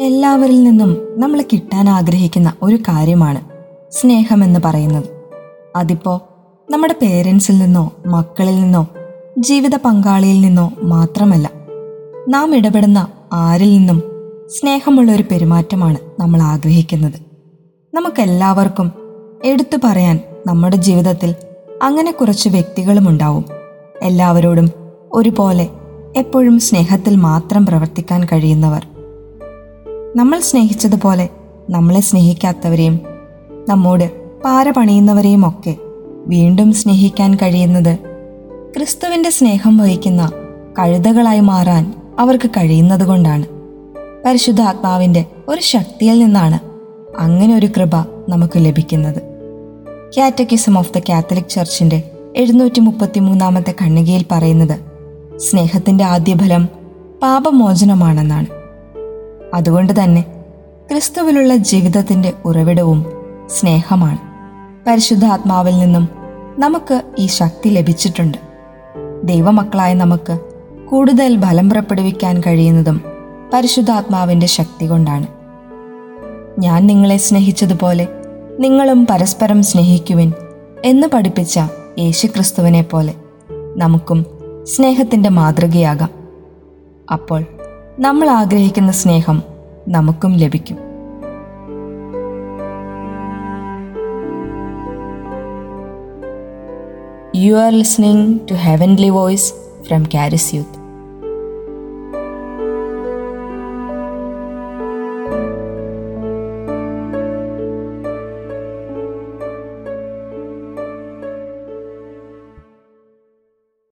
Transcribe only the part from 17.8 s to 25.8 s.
നമുക്കെല്ലാവർക്കും എടുത്തു പറയാൻ നമ്മുടെ ജീവിതത്തിൽ അങ്ങനെ കുറച്ച് വ്യക്തികളും ഉണ്ടാവും. എല്ലാവരോടും ഒരുപോലെ